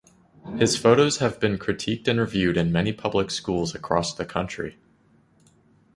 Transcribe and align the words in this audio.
His 0.57 0.75
photos 0.75 1.17
have 1.19 1.39
been 1.39 1.59
critiqued 1.59 2.07
and 2.07 2.27
viewed 2.27 2.57
in 2.57 2.71
many 2.71 2.91
public 2.91 3.29
schools 3.29 3.75
across 3.75 4.15
the 4.15 4.25
country. 4.25 4.79